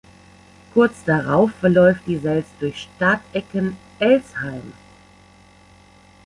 Kurz 0.73 1.03
darauf 1.03 1.51
verläuft 1.59 2.07
die 2.07 2.17
Selz 2.17 2.47
durch 2.59 2.89
Stadecken-Elsheim. 2.95 4.73